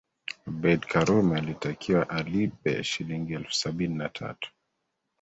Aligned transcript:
Abeid 0.47 0.85
Karume 0.85 1.35
alitakiwa 1.37 2.09
alipe 2.09 2.83
Shilingi 2.83 3.33
elfu 3.33 3.53
sabini 3.53 3.95
na 3.95 4.09
tatu 4.09 4.51